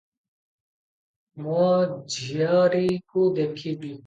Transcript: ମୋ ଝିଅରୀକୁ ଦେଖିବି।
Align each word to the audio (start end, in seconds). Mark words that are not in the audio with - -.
ମୋ 1.47 1.59
ଝିଅରୀକୁ 2.15 3.29
ଦେଖିବି। 3.39 3.93